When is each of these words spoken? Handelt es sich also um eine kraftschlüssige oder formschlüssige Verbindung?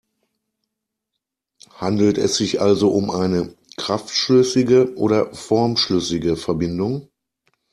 Handelt 1.75 2.17
es 2.17 2.35
sich 2.35 2.59
also 2.59 2.89
um 2.89 3.11
eine 3.11 3.53
kraftschlüssige 3.77 4.95
oder 4.97 5.31
formschlüssige 5.35 6.37
Verbindung? 6.37 7.11